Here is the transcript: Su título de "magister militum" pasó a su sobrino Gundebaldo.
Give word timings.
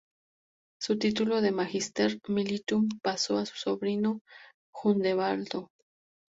Su 0.81 0.97
título 0.97 1.41
de 1.41 1.51
"magister 1.51 2.19
militum" 2.27 2.89
pasó 3.03 3.37
a 3.37 3.45
su 3.45 3.55
sobrino 3.55 4.21
Gundebaldo. 4.73 5.69